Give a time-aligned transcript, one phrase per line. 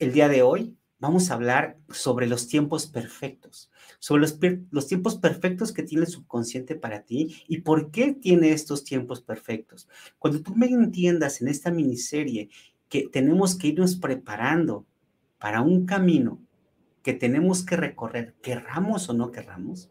[0.00, 5.72] El día de hoy vamos a hablar sobre los tiempos perfectos, sobre los, tiempos perfectos
[5.72, 9.88] que tiene el subconsciente para ti y por qué tiene estos tiempos perfectos.
[10.18, 12.48] Cuando tú me entiendas en esta miniserie
[12.88, 14.84] que tenemos que irnos preparando
[15.38, 16.40] para un camino
[17.04, 19.90] que tenemos que recorrer, querramos o no querramos,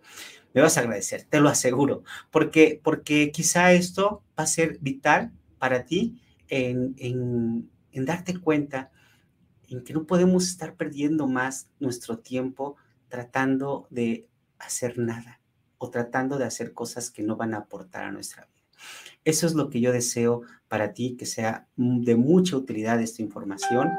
[0.54, 5.32] me vas a agradecer, te lo aseguro, porque, porque quizá esto va a ser vital
[5.60, 8.92] para ti en, en darte cuenta
[9.74, 12.76] en que no podemos estar perdiendo más nuestro tiempo
[13.10, 14.28] tratando de
[14.60, 15.40] hacer nada
[15.78, 18.54] o tratando de hacer cosas que no van a aportar a nuestra vida.
[19.26, 23.90] Eso es lo que yo deseo para ti, que sea de mucha utilidad esta información.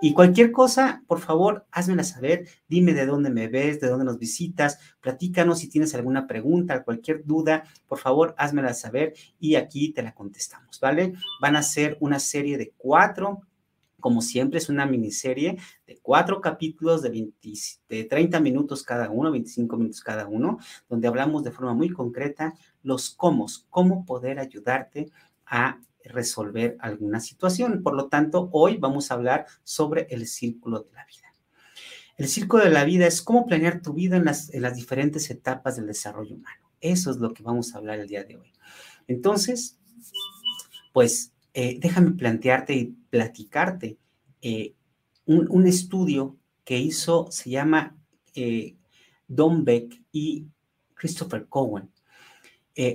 [0.00, 4.18] Y cualquier cosa, por favor, házmela saber, dime de dónde me ves, de dónde nos
[4.18, 10.02] visitas, platícanos si tienes alguna pregunta, cualquier duda, por favor, házmela saber y aquí te
[10.02, 11.12] la contestamos, ¿vale?
[11.40, 13.42] Van a ser una serie de cuatro
[14.00, 17.30] como siempre, es una miniserie de cuatro capítulos de,
[17.88, 22.54] de 30 minutos cada uno, 25 minutos cada uno, donde hablamos de forma muy concreta
[22.82, 25.10] los cómo, cómo poder ayudarte
[25.46, 27.82] a resolver alguna situación.
[27.82, 31.28] Por lo tanto, hoy vamos a hablar sobre el círculo de la vida.
[32.16, 35.30] El círculo de la vida es cómo planear tu vida en las, en las diferentes
[35.30, 36.70] etapas del desarrollo humano.
[36.80, 38.52] Eso es lo que vamos a hablar el día de hoy.
[39.06, 39.78] Entonces,
[40.92, 43.98] pues eh, déjame plantearte y platicarte
[44.40, 44.74] eh,
[45.26, 47.96] un, estudio que hizo, se llama
[48.34, 48.76] eh,
[49.28, 50.46] Don Beck y
[50.94, 51.90] Christopher Cohen.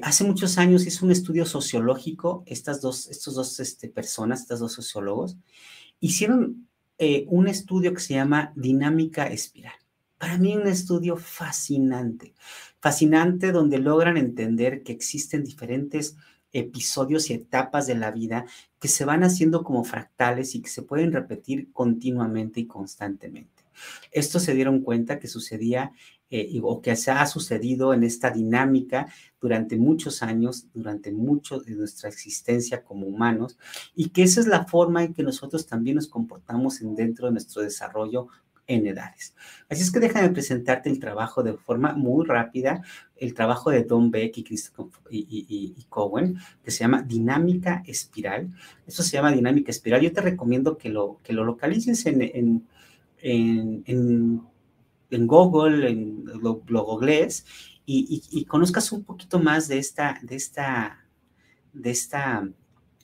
[0.01, 4.73] hace muchos años hizo un estudio sociológico, estas dos, estos dos este, personas, estos dos
[4.73, 5.37] sociólogos,
[5.99, 6.67] hicieron
[7.27, 9.75] un estudio que se llama dinámica espiral.
[10.17, 12.33] Para mí un estudio fascinante,
[12.79, 16.15] fascinante donde logran entender que existen diferentes
[16.53, 18.45] episodios y etapas de la vida
[18.85, 23.63] que se van haciendo como fractales y que se pueden repetir continuamente y constantemente.
[24.11, 25.91] Esto se dieron cuenta que sucedía
[26.29, 29.07] eh, o que se ha sucedido en esta dinámica
[29.41, 33.57] durante muchos años, durante mucho de nuestra existencia como humanos,
[33.95, 37.31] y que esa es la forma en que nosotros también nos comportamos en, dentro de
[37.31, 38.27] nuestro desarrollo
[38.67, 39.35] en edades.
[39.69, 42.81] Así es que déjame presentarte el trabajo de forma muy rápida,
[43.15, 44.45] el trabajo de Don Beck y,
[45.09, 48.49] y, Cohen, que se llama Dinámica Espiral.
[48.87, 50.01] Eso se llama Dinámica Espiral.
[50.01, 52.67] Yo te recomiendo que lo, que lo localices en, en,
[53.21, 57.45] en, Google, en, lo, googlees
[57.85, 61.05] y, conozcas un poquito más de esta, de esta,
[61.73, 62.47] de esta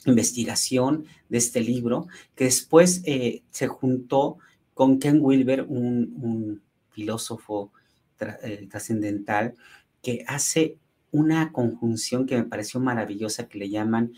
[0.06, 4.38] investigación, de este libro, que después eh, se juntó
[4.82, 6.60] con Ken Wilber, un,
[6.90, 7.72] filósofo
[8.20, 9.54] eh, trascendental,
[10.02, 10.80] que hace
[11.12, 14.14] una conjunción que me pareció maravillosa que le llaman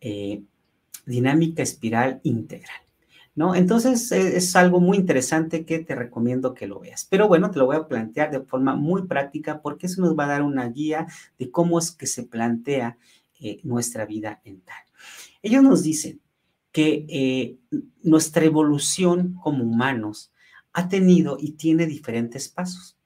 [0.00, 0.40] eh,
[1.04, 2.80] dinámica espiral integral.
[3.34, 3.54] ¿No?
[3.54, 7.06] Entonces eh, es algo muy interesante que te recomiendo que lo veas.
[7.10, 10.24] Pero bueno, te lo voy a plantear de forma muy práctica porque eso nos va
[10.24, 11.06] a dar una guía
[11.38, 12.96] de cómo es que se plantea
[13.64, 14.82] nuestra vida en tal.
[15.42, 16.22] Ellos nos dicen
[16.76, 17.56] que eh,
[18.02, 20.30] nuestra evolución como humanos
[20.74, 22.98] ha tenido y tiene diferentes pasos.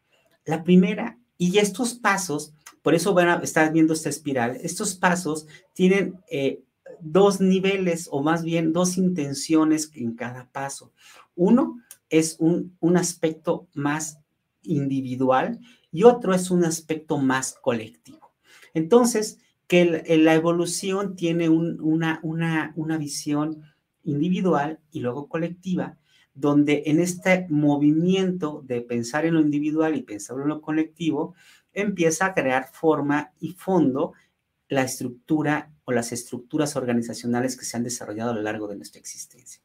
[0.45, 2.53] La primera, y estos pasos,
[2.83, 6.65] por eso van a estar viendo esta espiral, estos pasos tienen eh,
[7.01, 10.93] dos niveles o más bien dos intenciones en cada paso.
[11.37, 14.19] Uno es un, un aspecto más
[14.63, 15.61] individual
[15.93, 18.33] y otro es un aspecto más colectivo.
[18.75, 19.39] Entonces,
[19.71, 23.63] que la evolución tiene una, una, una visión
[24.03, 25.97] individual y luego colectiva,
[26.35, 31.37] donde en este movimiento de pensar en lo individual y pensar en lo colectivo,
[31.73, 34.15] empieza a crear forma y fondo
[34.69, 38.99] la estructura o las estructuras organizacionales que se han desarrollado a lo largo de nuestra
[38.99, 39.63] existencia.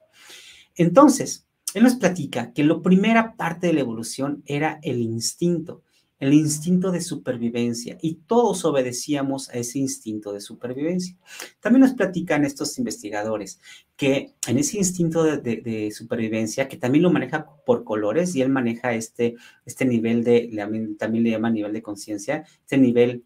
[0.76, 5.82] Entonces, él nos platica que la primera parte de la evolución era el instinto,
[6.20, 11.18] el instinto de supervivencia y todos obedecíamos a ese instinto de supervivencia.
[11.60, 13.60] También nos platican estos investigadores
[13.96, 18.94] que en ese instinto de, supervivencia, que también lo maneja por colores y él maneja
[18.94, 19.36] este,
[19.66, 20.50] este nivel de,
[20.98, 23.24] también le llama nivel de conciencia, este nivel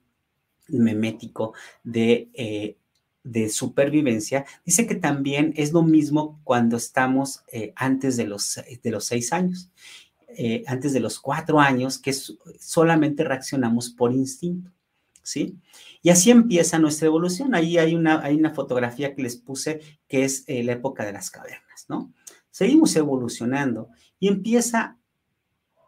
[0.67, 1.53] memético
[1.83, 2.77] de, eh,
[3.23, 8.91] de supervivencia, dice que también es lo mismo cuando estamos eh, antes de los, de
[8.91, 9.69] los seis años.
[10.37, 14.71] Eh, antes de los cuatro años, que solamente reaccionamos por instinto,
[15.23, 15.57] ¿sí?
[16.01, 17.55] Y así empieza nuestra evolución.
[17.55, 21.13] Ahí hay una, hay una fotografía que les puse que es eh, la época de
[21.13, 22.13] las cavernas, ¿no?
[22.51, 23.89] Seguimos evolucionando
[24.19, 24.97] y empieza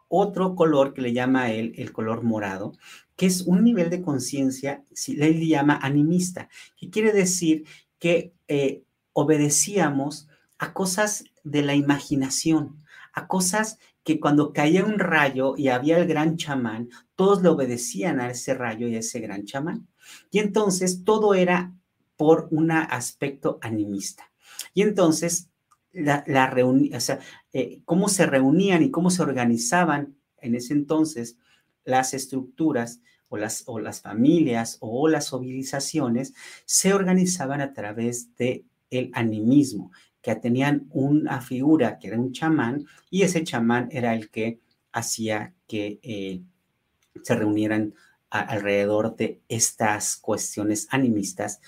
[0.08, 2.72] otro color que le llama él el color morado,
[3.16, 7.64] que es un nivel de conciencia, si le llama animista, que quiere decir
[7.98, 10.28] que eh, obedecíamos
[10.58, 16.06] a cosas de la imaginación, a cosas que cuando caía un rayo y había el
[16.06, 19.88] gran chamán, todos le obedecían a ese rayo y a ese gran chamán.
[20.30, 21.72] Y entonces todo era
[22.16, 24.30] por un aspecto animista.
[24.74, 25.48] Y entonces
[25.92, 26.52] la, la
[26.96, 27.20] o sea,
[27.52, 31.36] eh, cómo se reunían y cómo se organizaban en ese entonces
[31.84, 36.34] las estructuras o las, o las familias o las civilizaciones
[36.64, 39.90] se organizaban a través de el animismo,
[40.22, 44.60] que tenían una figura que era un chamán y ese chamán era el que
[44.92, 46.42] hacía que eh,
[47.22, 47.94] se reunieran
[48.30, 51.60] alrededor de estas cuestiones animistas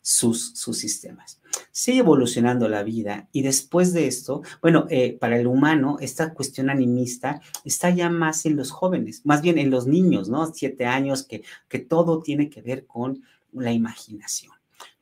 [0.00, 1.40] sus, sus sistemas.
[1.70, 6.70] Sigue evolucionando la vida y después de esto, bueno, eh, para el humano, esta cuestión
[6.70, 10.52] animista está ya más en los jóvenes, más bien en los niños, ¿no?
[10.52, 13.22] Siete años, que, que todo tiene que ver con
[13.52, 14.52] la imaginación.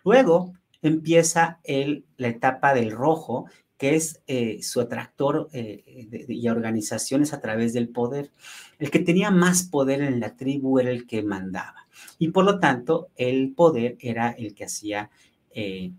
[0.04, 3.46] Luego, empieza el, la etapa del rojo,
[3.80, 8.30] que es eh, su atractor eh, y organizaciones a través del poder.
[8.78, 11.86] El que tenía más poder en la tribu era el que mandaba.
[12.18, 15.10] Y por lo tanto, el poder era el que hacía,
[15.50, 15.92] eh,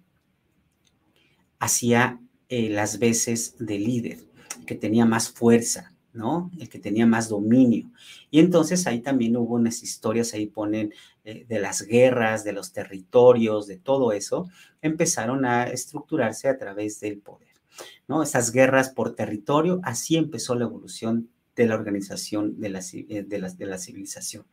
[1.58, 2.20] hacía
[2.50, 4.20] las veces de líder,
[4.68, 5.91] que tenía más fuerza.
[6.14, 6.52] ¿No?
[6.60, 7.90] El que tenía más dominio.
[8.30, 10.94] Y entonces ahí también hubo unas historias, ahí ponen
[11.24, 14.50] eh, de las guerras, de los territorios, de todo eso,
[14.82, 17.54] empezaron a estructurarse a través del poder,
[18.08, 18.24] ¿no?
[18.24, 21.30] Esas guerras por territorio, así empezó la evolución
[21.62, 24.46] de la organización de la, eh, de, la civilización.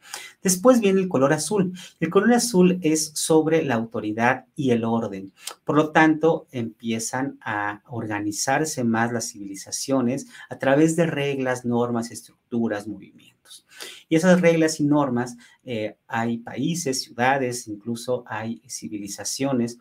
[0.43, 1.73] Después viene el color azul.
[2.01, 5.33] El color azul es sobre la autoridad y el orden.
[5.65, 12.87] Por lo tanto, empiezan a organizarse más las civilizaciones a través de reglas, normas, estructuras,
[12.87, 13.67] movimientos.
[14.11, 19.79] Y esas reglas y normas, eh, hay países, ciudades, incluso hay civilizaciones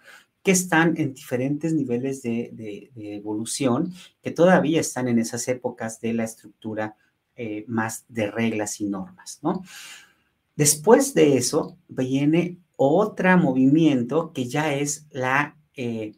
[0.48, 6.24] que están en diferentes niveles de, evolución, que todavía están en esas épocas de la
[6.24, 6.96] estructura
[7.38, 9.64] eh, más de reglas y normas, ¿no?
[10.56, 16.16] Después de eso viene otro movimiento que ya es la, eh,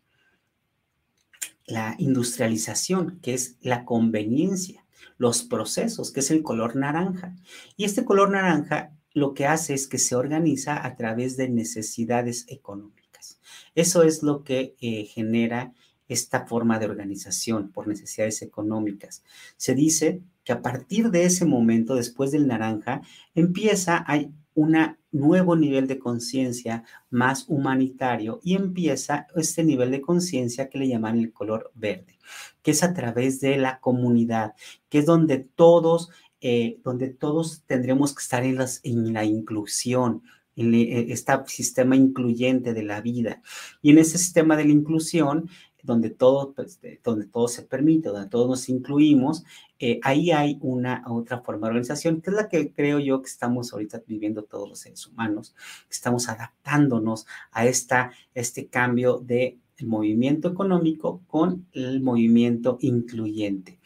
[1.65, 4.86] la industrialización, que es la conveniencia,
[5.17, 7.36] los procesos, que es el color naranja.
[7.75, 12.46] Y este color naranja lo que hace es que se organiza a través de necesidades
[12.48, 13.41] económicas.
[13.75, 15.74] Eso es lo que eh, genera
[16.08, 19.24] esta forma de organización por necesidades económicas.
[19.58, 23.01] Se dice que a partir de ese momento, después del naranja,
[23.36, 24.75] empieza, hay un
[25.12, 31.17] nuevo nivel de conciencia más humanitario y empieza este nivel de conciencia que le llaman
[31.17, 32.19] el color verde,
[32.62, 34.53] que es a través de la comunidad,
[34.89, 36.10] que es donde todos,
[36.41, 40.24] eh, donde todos tendremos que estar en, las, en la inclusión,
[40.55, 43.41] en este sistema incluyente de la vida.
[43.81, 45.50] Y en ese sistema de la inclusión
[45.83, 49.43] donde todo, pues, donde todo se permite, donde todos nos incluimos,
[49.79, 53.29] eh, ahí hay una otra forma de organización, que es la que creo yo que
[53.29, 55.55] estamos ahorita viviendo todos los seres humanos,
[55.89, 63.79] estamos adaptándonos a esta, este cambio de movimiento económico con el movimiento incluyente.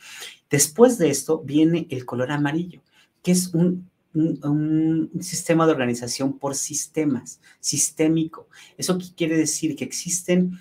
[0.50, 2.82] Después de esto viene el color amarillo,
[3.22, 8.48] que es un, un, sistema de organización por sistemas, sistémico.
[8.78, 9.76] ¿Eso quiere decir?
[9.76, 10.60] Que existen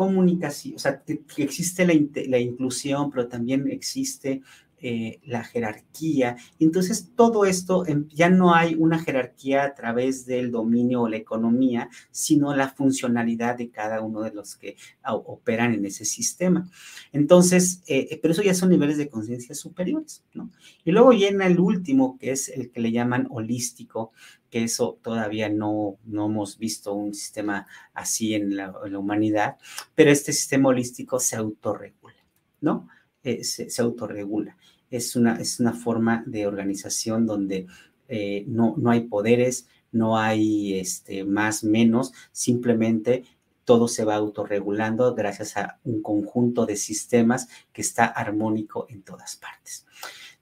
[0.00, 4.40] comunicación, o sea, que, existe la, inclusión, pero también existe
[4.82, 6.36] eh, la jerarquía.
[6.58, 11.16] Entonces, todo esto em, ya no hay una jerarquía a través del dominio o la
[11.16, 16.68] economía, sino la funcionalidad de cada uno de los que operan en ese sistema.
[17.12, 20.50] Entonces, eh, eh, pero eso ya son niveles de conciencia superiores, ¿no?
[20.84, 24.12] Y luego viene el último, que es el que le llaman holístico,
[24.50, 29.56] que eso todavía no, no hemos visto un sistema así en la, humanidad,
[29.94, 32.16] pero este sistema holístico se autorregula,
[32.60, 32.88] ¿no?
[33.22, 34.56] Se, se, autorregula
[34.90, 37.66] es una, es una forma de organización donde
[38.08, 43.24] eh, no, no hay poderes, no hay este, más, menos, simplemente
[43.64, 49.36] todo se va autorregulando gracias a un conjunto de sistemas que está armónico en todas
[49.36, 49.86] partes.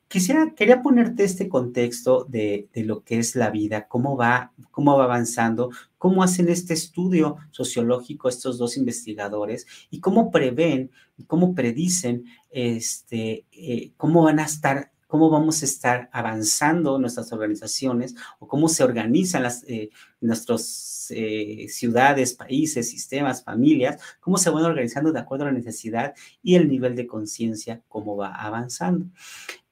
[0.09, 4.97] Quisiera, quería ponerte este contexto de, de, lo que es la vida, cómo va, cómo
[4.97, 10.91] va avanzando, cómo hacen este estudio sociológico estos dos investigadores y cómo prevén
[11.27, 18.15] cómo predicen este, eh, cómo van a estar cómo vamos a estar avanzando nuestras organizaciones
[18.38, 19.88] o cómo se organizan las, eh,
[20.21, 26.15] nuestras eh, ciudades, países, sistemas, familias, cómo se van organizando de acuerdo a la necesidad
[26.43, 29.07] y el nivel de conciencia, cómo va avanzando.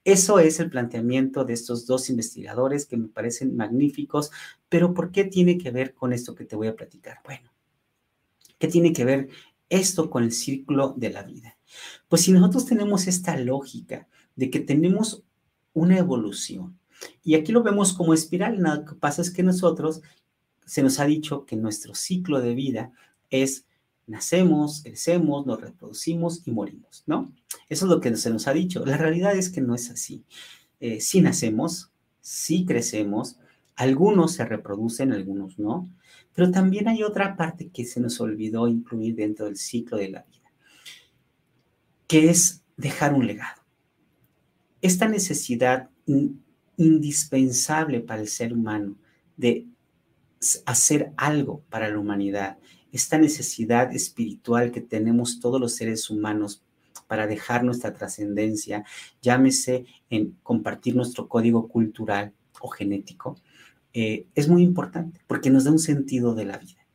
[0.07, 4.31] Eso es el planteamiento de estos dos investigadores que me parecen magníficos,
[4.69, 7.19] pero ¿por qué tiene que ver con esto que te voy a platicar?
[7.25, 7.51] Bueno,
[8.57, 9.29] ¿qué tiene que ver
[9.69, 11.59] esto con el círculo de la vida?
[12.07, 15.25] Pues si nosotros tenemos esta lógica de que tenemos
[15.73, 16.79] una evolución,
[17.25, 20.03] y aquí lo vemos como espiral, lo que pasa es que nosotros
[20.65, 22.93] se nos ha dicho que nuestro ciclo de vida
[23.29, 23.66] es
[24.07, 27.33] nacemos, crecemos, nos reproducimos y morimos, ¿no?
[27.69, 28.85] Eso es lo que se nos ha dicho.
[28.85, 30.25] La realidad es que no es así.
[30.81, 33.39] Eh, sí nacemos, sí crecemos,
[33.77, 35.89] algunos se reproducen, algunos no,
[36.35, 40.23] pero también hay otra parte que se nos olvidó incluir dentro del ciclo de la
[40.23, 40.51] vida,
[42.07, 43.63] que es dejar un legado.
[44.83, 45.91] Esta necesidad
[46.77, 48.97] indispensable para el ser humano
[49.37, 49.67] de
[50.65, 52.59] hacer algo para la humanidad,
[52.97, 56.63] esta necesidad espiritual que tenemos todos los seres humanos
[57.07, 58.85] para dejar nuestra trascendencia,
[59.21, 63.37] llámese en compartir nuestro código cultural o genético,
[63.93, 66.87] eh, es muy importante porque nos da un sentido de la vida.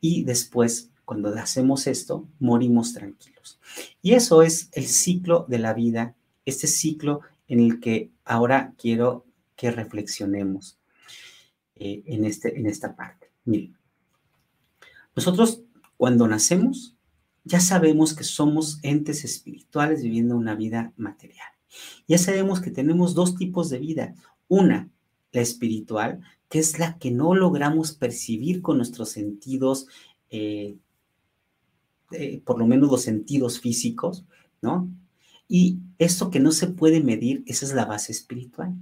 [0.00, 3.60] Y después, cuando hacemos esto, morimos tranquilos.
[4.00, 6.16] Y eso es el ciclo de la vida,
[6.46, 10.78] este ciclo en el que ahora quiero que reflexionemos
[11.76, 13.30] eh, en, este, en esta parte.
[13.44, 13.76] Miren,
[15.14, 15.62] nosotros
[15.96, 16.96] cuando nacemos
[17.44, 21.48] ya sabemos que somos entes espirituales viviendo una vida material.
[22.06, 24.14] Ya sabemos que tenemos dos tipos de vida.
[24.48, 24.90] Una,
[25.32, 29.86] la espiritual, que es la que no logramos percibir con nuestros sentidos,
[30.30, 30.76] eh,
[32.12, 34.24] eh, por lo menos los sentidos físicos,
[34.60, 34.88] ¿no?
[35.48, 38.74] Y eso que no se puede medir, esa es la base espiritual.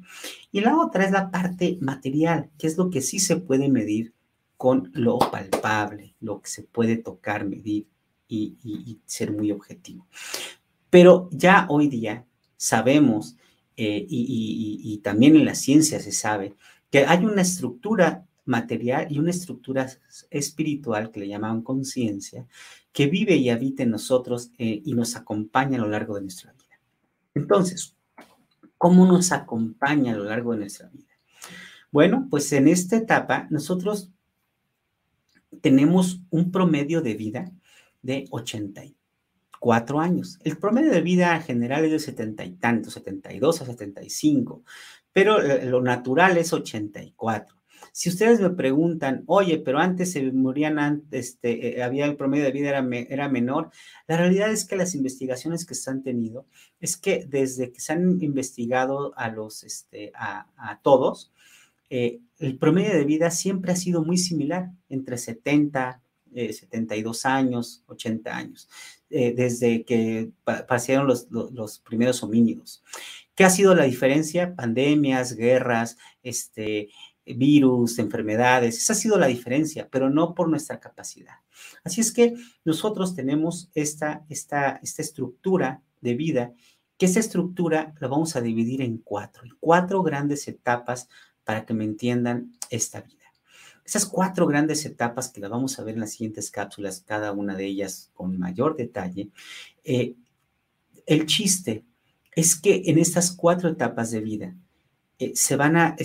[0.53, 4.13] Y la otra es la parte material, que es lo que sí se puede medir
[4.61, 7.87] con lo palpable, lo que se puede tocar, medir
[8.29, 10.07] y, ser muy objetivo.
[10.91, 12.27] Pero ya hoy día
[12.59, 13.39] sabemos,
[13.79, 16.57] eh, y, también en la ciencia se sabe,
[16.91, 19.89] que hay una estructura material y una estructura
[20.29, 22.47] espiritual que le llaman conciencia,
[22.93, 26.53] que vive y habita en nosotros eh, y nos acompaña a lo largo de nuestra
[26.53, 26.79] vida.
[27.35, 27.97] Entonces,
[28.77, 31.15] ¿cómo nos acompaña a lo largo de nuestra vida?
[31.91, 34.11] Bueno, pues en esta etapa nosotros
[35.61, 37.53] tenemos un promedio de vida
[38.03, 40.39] de 84 años.
[40.43, 44.65] El promedio de vida general es de 70 y tantos, 72 a 75,
[45.13, 47.57] pero eh, lo natural es 84.
[47.93, 52.45] Si ustedes me preguntan, oye, pero antes se morían antes, este, eh, había el promedio
[52.45, 53.71] de vida era, era menor,
[54.07, 56.47] la realidad es que las investigaciones que se han tenido
[56.79, 61.33] es que desde que se han investigado a los, este, a todos,
[61.91, 66.01] eh, el promedio de vida siempre ha sido muy similar, entre 70,
[66.33, 68.69] 72 eh, años, 80 años,
[69.11, 72.83] eh, desde que pasaron los, primeros homínidos.
[73.35, 74.55] ¿Qué ha sido la diferencia?
[74.55, 76.91] Pandemias, guerras, este,
[77.27, 81.35] virus, enfermedades, esa ha sido la diferencia, pero no por nuestra capacidad.
[81.85, 86.55] Así es que nosotros tenemos esta, estructura de vida,
[86.97, 91.09] que esta estructura la vamos a dividir en cuatro, cuatro grandes etapas
[91.51, 93.25] para que me entiendan esta vida.
[93.85, 97.57] Esas cuatro grandes etapas que las vamos a ver en las siguientes cápsulas, cada una
[97.57, 99.31] de ellas con mayor detalle,
[99.83, 100.15] eh,
[101.07, 101.83] el chiste
[102.37, 104.55] es que en estas cuatro etapas de vida
[105.19, 105.97] eh, se van a,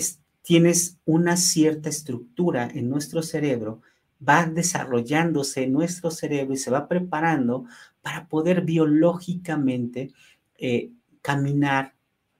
[0.42, 3.82] tienes una cierta estructura en nuestro cerebro,
[4.28, 7.66] va desarrollándose nuestro cerebro y se va preparando
[8.02, 10.10] para poder biológicamente
[10.58, 10.90] eh,
[11.22, 11.94] caminar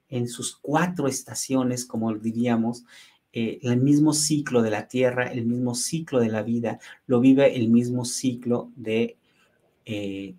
[0.09, 2.85] en sus cuatro estaciones, como diríamos,
[3.33, 7.55] eh, el mismo ciclo de la Tierra, el mismo ciclo de la vida, lo vive
[7.55, 9.17] el mismo ciclo de,
[9.85, 10.35] eh,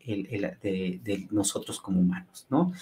[1.31, 2.73] nosotros como humanos, ¿no?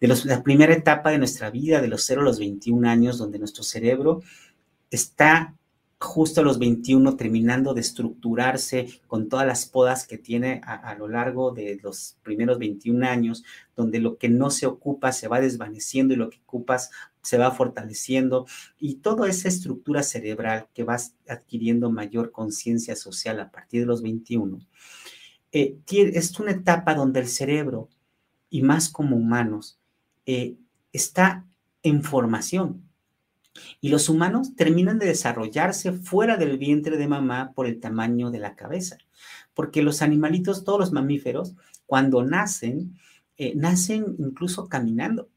[0.00, 3.38] De la primera etapa de nuestra vida, de los 0 a los 21 años, donde
[3.38, 4.22] nuestro cerebro
[4.90, 5.57] está
[6.00, 11.08] justo a los 21 terminando de estructurarse con todas las podas que tiene a, lo
[11.08, 16.14] largo de los primeros 21 años, donde lo que no se ocupa se va desvaneciendo
[16.14, 16.90] y lo que ocupas
[17.20, 18.46] se va fortaleciendo.
[18.78, 24.00] Y toda esa estructura cerebral que vas adquiriendo mayor conciencia social a partir de los
[24.00, 24.60] 21,
[25.50, 27.88] eh, es una etapa donde el cerebro,
[28.50, 29.80] y más como humanos,
[30.26, 30.56] eh,
[30.92, 31.44] está
[31.82, 32.87] en formación,
[33.80, 38.38] y los humanos terminan de desarrollarse fuera del vientre de mamá por el tamaño de
[38.38, 38.98] la cabeza.
[39.54, 41.54] Porque los animalitos, todos los mamíferos,
[41.86, 42.98] cuando nacen,
[43.36, 45.28] eh, nacen incluso caminando.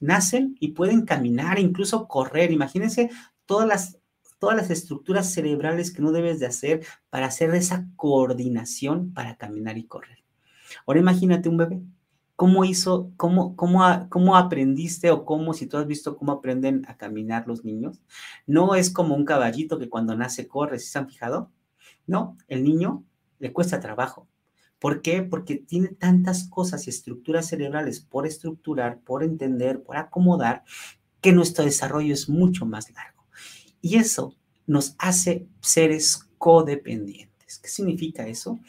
[0.00, 2.52] Nacen y pueden caminar, incluso correr.
[2.52, 3.10] Imagínense
[3.46, 3.98] todas las,
[4.38, 9.78] todas las estructuras cerebrales que no debes de hacer para hacer esa coordinación para caminar
[9.78, 10.22] y correr.
[10.86, 11.82] Ahora imagínate un bebé
[12.38, 16.96] ¿Cómo hizo, cómo, cómo, cómo aprendiste o cómo, si tú has visto cómo aprenden a
[16.96, 18.00] caminar los niños?
[18.46, 21.50] No es como un caballito que cuando nace corre, ¿sí se han fijado?
[22.06, 23.02] No, el niño
[23.40, 24.28] le cuesta trabajo.
[24.78, 25.24] ¿Por qué?
[25.24, 30.62] Porque tiene tantas cosas y estructuras cerebrales por estructurar, por entender, por acomodar,
[31.20, 33.24] que nuestro desarrollo es mucho más largo.
[33.80, 37.58] Y eso nos hace seres codependientes.
[37.58, 38.60] ¿Qué significa eso?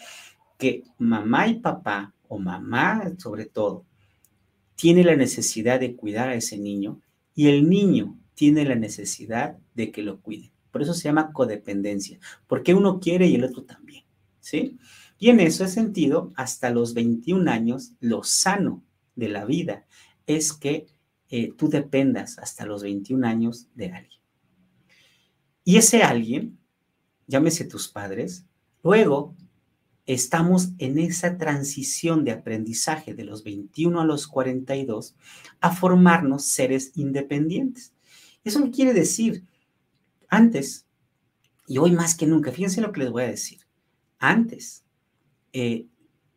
[0.59, 3.85] Que mamá y papá o mamá sobre todo,
[4.75, 7.01] tiene la necesidad de cuidar a ese niño
[7.33, 10.51] y el niño tiene la necesidad de que lo cuide.
[10.71, 14.05] Por eso se llama codependencia, porque uno quiere y el otro también,
[14.39, 14.77] ¿sí?
[15.17, 18.83] Y en ese sentido, hasta los 21 años, lo sano
[19.15, 19.85] de la vida
[20.27, 20.85] es que
[21.29, 24.21] eh, tú dependas hasta los 21 años de alguien.
[25.65, 26.57] Y ese alguien,
[27.27, 28.45] llámese tus padres,
[28.83, 29.35] luego
[30.13, 35.15] estamos en esa transición de aprendizaje de los 21 a los 42
[35.61, 37.93] a formarnos seres independientes.
[38.43, 39.45] Eso me quiere decir,
[40.27, 40.87] antes,
[41.67, 43.59] y hoy más que nunca, fíjense lo que les voy a decir,
[44.17, 44.83] antes
[45.53, 45.85] eh,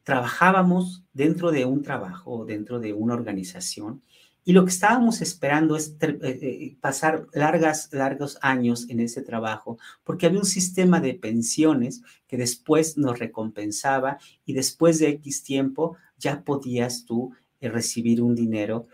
[0.05, 4.03] trabajábamos dentro de un trabajo, dentro de una organización,
[4.45, 9.79] y lo que estábamos esperando es eh, eh, pasar largas, largos años en ese trabajo,
[10.03, 15.97] porque había un sistema de pensiones que después nos recompensaba y después de X tiempo
[16.19, 18.87] ya podías tú eh, recibir un dinero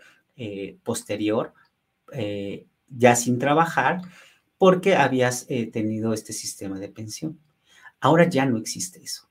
[0.83, 1.53] posterior,
[2.87, 3.99] ya sin trabajar,
[4.57, 7.37] porque habías tenido este sistema de pensión.
[7.99, 9.29] Ahora ya no existe eso.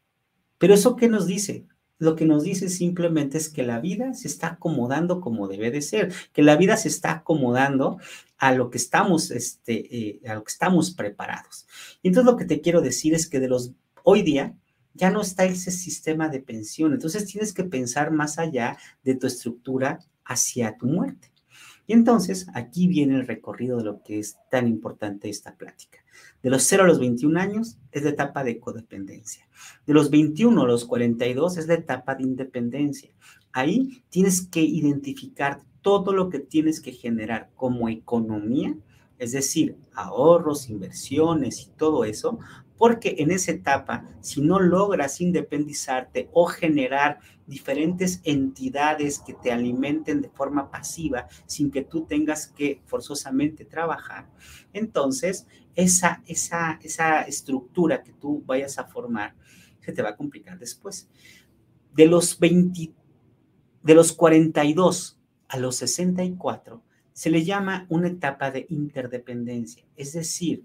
[0.59, 1.66] Pero eso qué nos dice?
[1.99, 5.83] Lo que nos dice simplemente es que la vida se está acomodando como debe de
[5.83, 7.99] ser, que la vida se está acomodando
[8.39, 11.67] a lo que estamos, este, eh, a lo que estamos preparados.
[12.03, 13.73] Y entonces lo que te quiero decir es que de los
[14.05, 14.57] hoy día
[14.95, 19.27] ya no está ese sistema de pensión, entonces tienes que pensar más allá de tu
[19.27, 21.31] estructura hacia tu muerte.
[21.88, 26.05] Y entonces aquí viene el recorrido de lo que es tan importante esta plática.
[26.42, 29.48] De los 0 a los 21 años es la etapa de codependencia.
[29.87, 33.11] De los 21 a los 42 es la etapa de independencia.
[33.53, 38.77] Ahí tienes que identificar todo lo que tienes que generar como economía,
[39.18, 42.38] es decir, ahorros, inversiones y todo eso,
[42.76, 50.20] porque en esa etapa, si no logras independizarte o generar diferentes entidades que te alimenten
[50.22, 54.31] de forma pasiva sin que tú tengas que forzosamente trabajar,
[54.72, 59.35] entonces esa, esa, esa estructura que tú vayas a formar
[59.81, 61.09] se te va a complicar después.
[61.94, 62.92] De los 20,
[63.83, 66.83] de los 42 a los 64,
[67.18, 70.62] se le llama una etapa de interdependencia, es decir,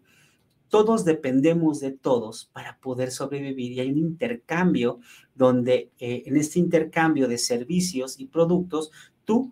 [0.70, 5.00] todos dependemos de todos para poder sobrevivir y hay un intercambio
[5.34, 8.92] donde eh, en este intercambio de servicios y productos,
[9.26, 9.52] tú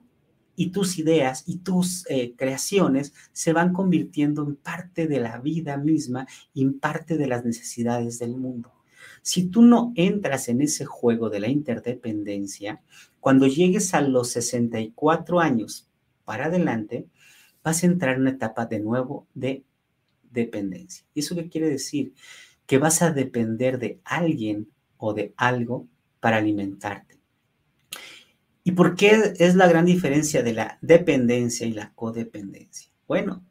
[0.56, 5.78] y tus ideas y tus eh, creaciones se van convirtiendo en parte de la vida
[5.78, 8.72] misma y en parte de las necesidades del mundo.
[9.24, 12.84] Si tú no entras en ese juego de la interdependencia,
[13.20, 15.88] cuando llegues a los 64 años
[16.24, 17.08] para adelante,
[17.64, 19.64] vas a entrar en una etapa de nuevo de
[20.32, 21.06] dependencia.
[21.14, 22.14] ¿Y eso qué quiere decir?
[22.66, 25.88] Que vas a depender de alguien o de algo
[26.20, 27.20] para alimentarte.
[28.64, 32.92] ¿Y por qué es la gran diferencia de la dependencia y la codependencia?
[33.08, 33.44] Bueno,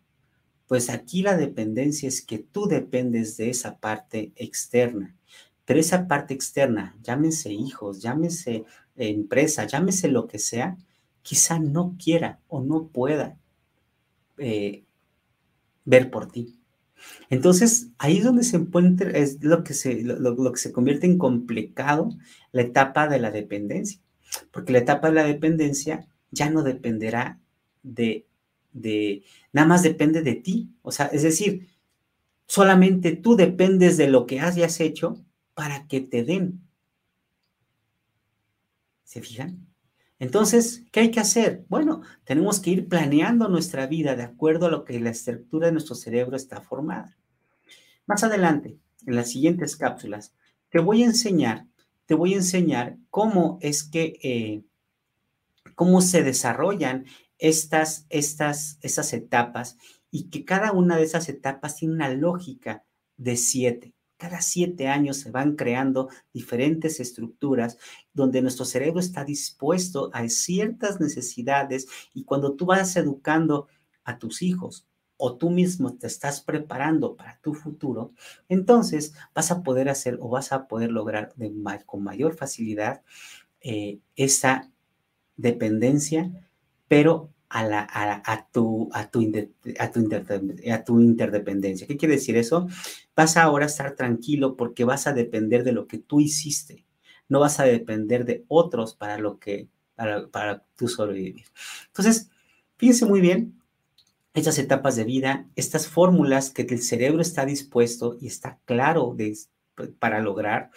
[0.68, 5.16] pues aquí la dependencia es que tú dependes de esa parte externa,
[5.64, 10.76] pero esa parte externa, llámese hijos, llámese empresa, llámese lo que sea,
[11.22, 13.38] quizá no quiera o no pueda
[14.38, 14.84] eh,
[15.84, 16.60] ver por ti.
[17.30, 21.18] Entonces, ahí es donde se encuentra, es lo que se, lo, que se convierte en
[21.18, 22.10] complicado
[22.52, 24.00] la etapa de la dependencia,
[24.50, 27.40] porque la etapa de la dependencia ya no dependerá
[27.82, 28.26] de,
[28.72, 31.68] de, nada más depende de ti, o sea, es decir,
[32.46, 35.16] solamente tú dependes de lo que hayas hecho
[35.54, 36.60] para que te den.
[39.04, 39.69] ¿Se fijan?
[40.20, 41.64] Entonces, ¿qué hay que hacer?
[41.68, 45.72] Bueno, tenemos que ir planeando nuestra vida de acuerdo a lo que la estructura de
[45.72, 47.16] nuestro cerebro está formada.
[48.06, 50.34] Más adelante, en las siguientes cápsulas,
[50.68, 51.66] te voy a enseñar,
[52.04, 54.62] te voy a enseñar cómo es que, eh,
[55.74, 57.06] cómo se desarrollan
[57.38, 59.78] estas, estas, estas etapas
[60.10, 62.84] y que cada una de esas etapas tiene una lógica
[63.16, 63.94] de siete.
[64.20, 67.78] Cada siete años se van creando diferentes estructuras
[68.12, 73.68] donde nuestro cerebro está dispuesto a ciertas necesidades y cuando tú vas educando
[74.04, 78.12] a tus hijos o tú mismo te estás preparando para tu futuro,
[78.50, 81.32] entonces vas a poder hacer o vas a poder lograr
[81.86, 83.00] con mayor facilidad
[83.62, 84.70] eh, esa
[85.38, 86.30] dependencia,
[86.88, 87.88] pero a, la,
[88.24, 89.20] a, tu, a, tu,
[89.78, 90.08] a, tu
[90.70, 91.86] a tu interdependencia.
[91.86, 92.68] ¿Qué quiere decir eso?
[93.16, 96.86] Vas a ahora estar tranquilo porque vas a depender de lo que tú hiciste.
[97.28, 101.46] No vas a depender de otros para lo que, para, para tú sobrevivir.
[101.88, 102.30] Entonces,
[102.76, 103.60] fíjense muy bien
[104.32, 109.36] estas etapas de vida, estas fórmulas que el cerebro está dispuesto y está claro de,
[109.98, 110.70] para lograr.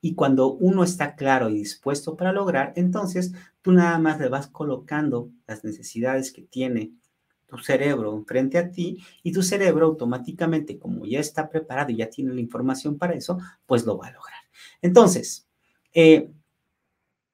[0.00, 4.46] Y cuando uno está claro y dispuesto para lograr, entonces tú nada más le vas
[4.46, 6.92] colocando las necesidades que tiene
[7.46, 12.10] tu cerebro frente a ti y tu cerebro automáticamente, como ya está preparado y ya
[12.10, 14.40] tiene la información para eso, pues lo va a lograr.
[14.82, 15.48] Entonces,
[15.94, 16.30] eh,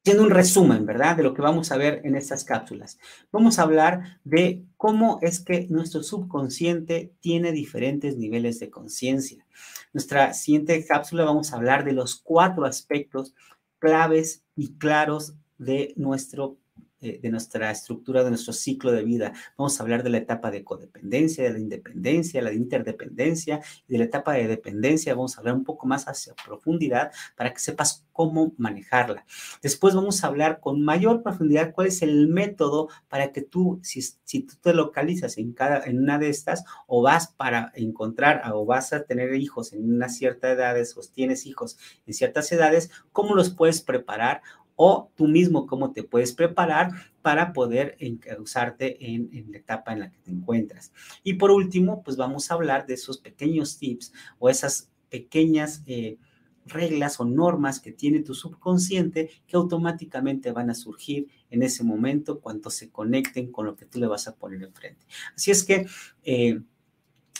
[0.06, 1.16] Haciendo un resumen, ¿verdad?
[1.16, 2.98] De lo que vamos a ver en estas cápsulas.
[3.32, 9.46] Vamos a hablar de cómo es que nuestro subconsciente tiene diferentes niveles de conciencia.
[9.94, 13.34] Nuestra siguiente cápsula vamos a hablar de los cuatro aspectos
[13.78, 16.58] claves y claros de nuestro
[17.04, 19.32] eh, de nuestra estructura, de nuestro ciclo de vida.
[19.58, 23.92] Vamos a hablar de la etapa de codependencia, de la independencia, la de interdependencia y
[23.92, 25.14] de la etapa de dependencia.
[25.14, 29.26] Vamos a hablar un poco más hacia profundidad para que sepas cómo manejarla.
[29.60, 34.00] Después vamos a hablar con mayor profundidad cuál es el método para que tú, si,
[34.00, 38.64] si tú te localizas en, cada, en una de estas o vas para encontrar o
[38.64, 43.34] vas a tener hijos en una cierta edad o tienes hijos en ciertas edades, cómo
[43.34, 44.42] los puedes preparar
[44.76, 46.90] o tú mismo cómo te puedes preparar
[47.22, 47.96] para poder
[48.40, 50.92] usarte en, la etapa en la que te encuentras.
[51.22, 56.18] Y por último, pues vamos a hablar de esos pequeños tips o esas pequeñas eh,
[56.66, 62.40] reglas o normas que tiene tu subconsciente que automáticamente van a surgir en ese momento
[62.40, 65.06] cuando se conecten con lo que tú le vas a poner enfrente.
[65.36, 65.86] Así es que
[66.24, 66.60] eh,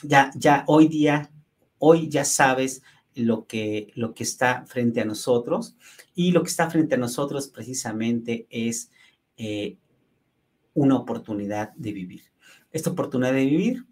[0.03, 1.31] ya, ya hoy día,
[1.79, 2.83] hoy ya sabes
[3.15, 5.77] lo que, lo que está frente a nosotros.
[6.15, 8.91] Y lo que está frente a nosotros precisamente es
[9.37, 9.77] eh,
[10.75, 12.23] una oportunidad de vivir.
[12.73, 13.87] Esta oportunidad de vivir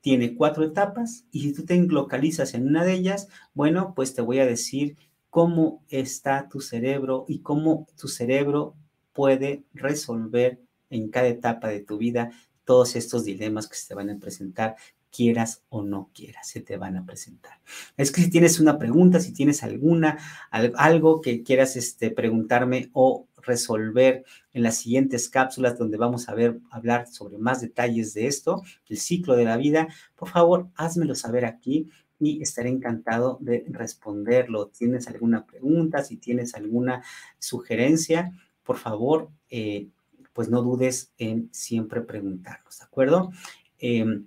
[0.00, 4.22] tiene cuatro etapas y si tú te localizas en una de ellas, bueno, pues te
[4.22, 4.96] voy a decir
[5.28, 8.74] cómo está tu cerebro y cómo tu cerebro
[9.12, 12.30] puede resolver en cada etapa de tu vida
[12.64, 14.76] todos estos dilemas que se te van a presentar
[15.10, 17.60] quieras o no quieras, se te van a presentar.
[17.96, 20.18] Es que si tienes una pregunta, si tienes alguna,
[20.50, 26.60] algo que quieras este, preguntarme o resolver en las siguientes cápsulas donde vamos a ver,
[26.70, 31.44] hablar sobre más detalles de esto, el ciclo de la vida, por favor, házmelo saber
[31.44, 34.68] aquí y estaré encantado de responderlo.
[34.68, 36.04] ¿Tienes alguna pregunta?
[36.04, 37.02] Si tienes alguna
[37.38, 39.88] sugerencia, por favor, eh,
[40.32, 43.32] pues no dudes en siempre preguntarnos, ¿de acuerdo?
[43.78, 44.26] Em,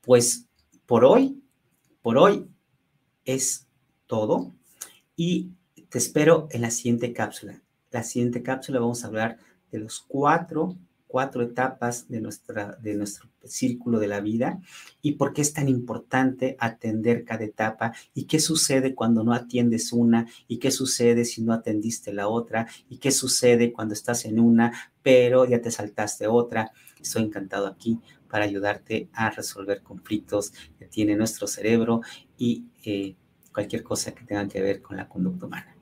[0.00, 0.46] pues
[0.86, 1.42] por hoy,
[2.02, 2.48] por hoy
[3.24, 3.66] es
[4.06, 4.54] todo
[5.16, 5.52] y
[5.88, 7.60] te espero en la siguiente cápsula.
[7.90, 9.38] La siguiente cápsula vamos a hablar
[9.70, 10.76] de los cuatro,
[11.08, 14.60] cuatro etapas de, nuestra, de nuestro círculo de la vida
[15.02, 19.92] y por qué es tan importante atender cada etapa y qué sucede cuando no atiendes
[19.92, 24.38] una y qué sucede si no atendiste la otra y qué sucede cuando estás en
[24.38, 26.70] una pero ya te saltaste otra.
[27.00, 32.02] Estoy encantado aquí para ayudarte a resolver conflictos que tiene nuestro cerebro
[32.36, 33.16] y eh,
[33.50, 35.77] cualquier cosa que tenga que ver con la conducta humana.